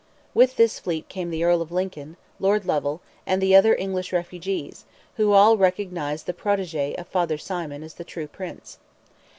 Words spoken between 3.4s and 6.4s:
other English refugees, who all recognized the